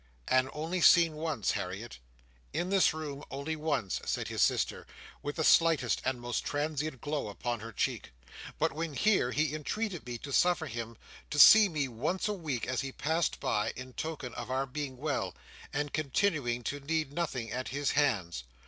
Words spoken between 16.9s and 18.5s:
nothing at his hands.